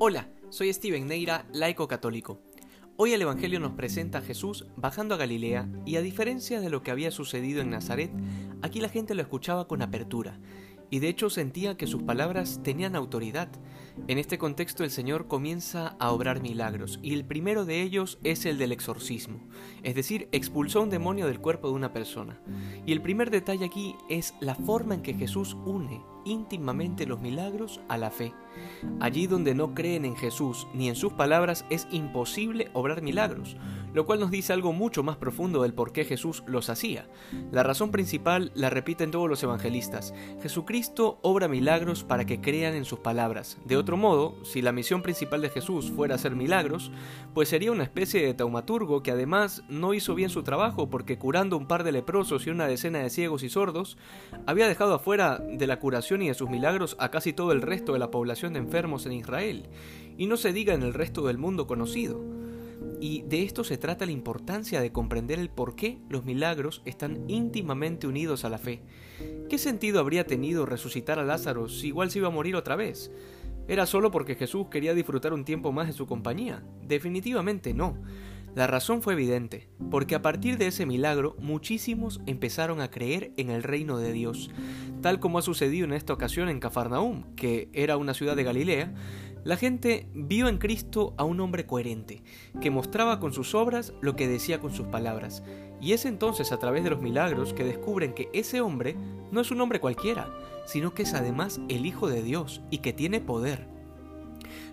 [0.00, 2.40] Hola, soy Steven Neira, laico católico.
[2.96, 6.84] Hoy el Evangelio nos presenta a Jesús bajando a Galilea y a diferencia de lo
[6.84, 8.12] que había sucedido en Nazaret,
[8.62, 10.38] aquí la gente lo escuchaba con apertura
[10.88, 13.48] y de hecho sentía que sus palabras tenían autoridad.
[14.06, 18.46] En este contexto el Señor comienza a obrar milagros y el primero de ellos es
[18.46, 19.48] el del exorcismo,
[19.82, 22.40] es decir, expulsó un demonio del cuerpo de una persona.
[22.86, 27.80] Y el primer detalle aquí es la forma en que Jesús une íntimamente los milagros
[27.88, 28.32] a la fe.
[29.00, 33.56] Allí donde no creen en Jesús ni en sus palabras es imposible obrar milagros,
[33.94, 37.08] lo cual nos dice algo mucho más profundo del por qué Jesús los hacía.
[37.52, 40.14] La razón principal la repiten todos los evangelistas.
[40.42, 43.58] Jesucristo obra milagros para que crean en sus palabras.
[43.64, 46.90] De otro modo, si la misión principal de Jesús fuera hacer milagros,
[47.34, 51.56] pues sería una especie de taumaturgo que además no hizo bien su trabajo porque curando
[51.56, 53.96] un par de leprosos y una decena de ciegos y sordos,
[54.46, 57.92] había dejado afuera de la curación y de sus milagros a casi todo el resto
[57.92, 59.68] de la población de enfermos en Israel,
[60.16, 62.22] y no se diga en el resto del mundo conocido.
[63.00, 67.24] Y de esto se trata la importancia de comprender el por qué los milagros están
[67.28, 68.82] íntimamente unidos a la fe.
[69.48, 73.10] ¿Qué sentido habría tenido resucitar a Lázaro si igual se iba a morir otra vez?
[73.68, 76.64] ¿Era solo porque Jesús quería disfrutar un tiempo más de su compañía?
[76.82, 77.98] Definitivamente no.
[78.58, 83.50] La razón fue evidente, porque a partir de ese milagro muchísimos empezaron a creer en
[83.50, 84.50] el reino de Dios,
[85.00, 88.92] tal como ha sucedido en esta ocasión en Cafarnaúm, que era una ciudad de Galilea,
[89.44, 92.24] la gente vio en Cristo a un hombre coherente,
[92.60, 95.44] que mostraba con sus obras lo que decía con sus palabras,
[95.80, 98.96] y es entonces a través de los milagros que descubren que ese hombre
[99.30, 100.34] no es un hombre cualquiera,
[100.66, 103.77] sino que es además el Hijo de Dios y que tiene poder.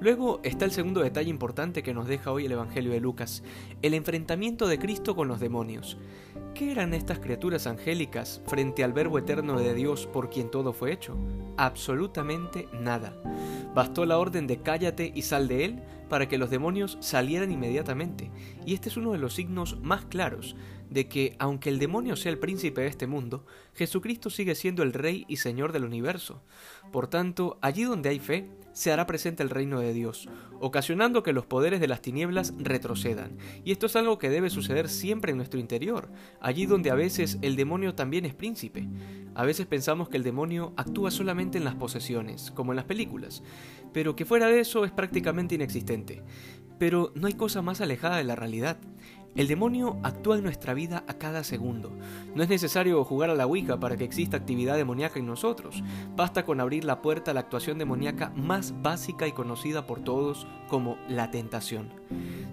[0.00, 3.42] Luego está el segundo detalle importante que nos deja hoy el Evangelio de Lucas,
[3.82, 5.98] el enfrentamiento de Cristo con los demonios.
[6.54, 10.92] ¿Qué eran estas criaturas angélicas frente al Verbo eterno de Dios por quien todo fue
[10.92, 11.18] hecho?
[11.58, 13.14] Absolutamente nada.
[13.74, 18.30] Bastó la orden de cállate y sal de él para que los demonios salieran inmediatamente.
[18.64, 20.56] Y este es uno de los signos más claros
[20.88, 23.44] de que, aunque el demonio sea el príncipe de este mundo,
[23.74, 26.42] Jesucristo sigue siendo el Rey y Señor del universo.
[26.90, 28.48] Por tanto, allí donde hay fe,
[28.80, 30.26] se hará presente el reino de Dios,
[30.58, 33.36] ocasionando que los poderes de las tinieblas retrocedan.
[33.62, 36.10] Y esto es algo que debe suceder siempre en nuestro interior,
[36.40, 38.88] allí donde a veces el demonio también es príncipe.
[39.34, 43.42] A veces pensamos que el demonio actúa solamente en las posesiones, como en las películas,
[43.92, 46.22] pero que fuera de eso es prácticamente inexistente.
[46.78, 48.78] Pero no hay cosa más alejada de la realidad.
[49.36, 51.96] El demonio actúa en nuestra vida a cada segundo.
[52.34, 55.84] No es necesario jugar a la Ouija para que exista actividad demoníaca en nosotros.
[56.16, 60.48] Basta con abrir la puerta a la actuación demoníaca más básica y conocida por todos
[60.68, 61.90] como la tentación.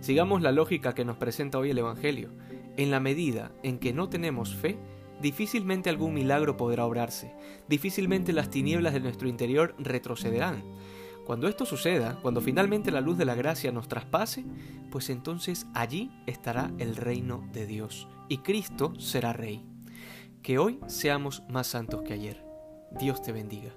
[0.02, 2.30] Sigamos la lógica que nos presenta hoy el Evangelio.
[2.78, 4.78] En la medida en que no tenemos fe,
[5.20, 7.34] difícilmente algún milagro podrá obrarse,
[7.68, 10.64] difícilmente las tinieblas de nuestro interior retrocederán.
[11.28, 14.46] Cuando esto suceda, cuando finalmente la luz de la gracia nos traspase,
[14.90, 19.66] pues entonces allí estará el reino de Dios y Cristo será rey.
[20.42, 22.46] Que hoy seamos más santos que ayer.
[22.98, 23.74] Dios te bendiga.